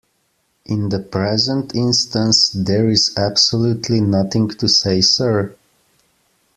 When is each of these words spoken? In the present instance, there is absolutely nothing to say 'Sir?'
In 0.65 0.89
the 0.89 0.97
present 0.97 1.75
instance, 1.75 2.49
there 2.55 2.89
is 2.89 3.13
absolutely 3.15 4.01
nothing 4.01 4.49
to 4.49 4.67
say 4.67 4.99
'Sir?' 4.99 5.55